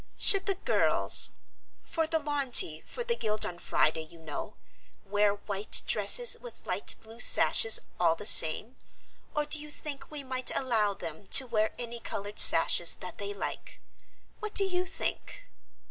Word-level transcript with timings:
Should 0.17 0.47
the 0.47 0.55
girls 0.55 1.33
for 1.79 2.07
the 2.07 2.17
lawn 2.17 2.49
tea 2.51 2.81
for 2.87 3.03
the 3.03 3.15
Guild 3.15 3.45
on 3.45 3.59
Friday, 3.59 4.01
you 4.01 4.17
know 4.17 4.55
wear 5.05 5.33
white 5.35 5.83
dresses 5.85 6.35
with 6.41 6.65
light 6.65 6.95
blue 7.03 7.19
sashes 7.19 7.79
all 7.99 8.15
the 8.15 8.25
same, 8.25 8.77
or 9.35 9.45
do 9.45 9.59
you 9.59 9.69
think 9.69 10.09
we 10.09 10.23
might 10.23 10.49
allow 10.57 10.95
them 10.95 11.27
to 11.27 11.45
wear 11.45 11.75
any 11.77 11.99
coloured 11.99 12.39
sashes 12.39 12.95
that 12.95 13.19
they 13.19 13.31
like? 13.31 13.79
What 14.39 14.55
do 14.55 14.63
you 14.63 14.87
think?" 14.87 15.47